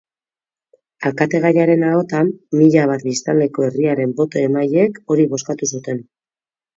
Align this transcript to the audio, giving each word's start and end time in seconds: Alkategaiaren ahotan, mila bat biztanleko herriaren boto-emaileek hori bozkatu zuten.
Alkategaiaren 1.09 1.83
ahotan, 1.89 2.31
mila 2.61 2.85
bat 2.91 3.05
biztanleko 3.09 3.65
herriaren 3.67 4.15
boto-emaileek 4.21 4.97
hori 5.15 5.27
bozkatu 5.35 5.71
zuten. 5.77 6.01